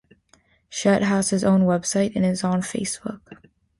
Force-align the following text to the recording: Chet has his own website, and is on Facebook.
Chet 0.71 1.03
has 1.03 1.29
his 1.29 1.43
own 1.43 1.61
website, 1.61 2.15
and 2.15 2.25
is 2.25 2.43
on 2.43 2.61
Facebook. 2.61 3.19